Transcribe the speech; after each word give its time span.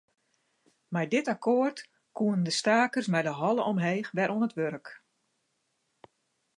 Mei 0.93 1.07
dit 1.13 1.27
akkoart 1.33 1.79
koenen 2.17 2.45
de 2.47 2.53
stakers 2.59 3.07
mei 3.11 3.23
de 3.27 3.33
holle 3.41 3.63
omheech 3.71 4.09
wer 4.17 4.29
oan 4.35 4.45
it 4.47 4.57
wurk. 4.59 4.87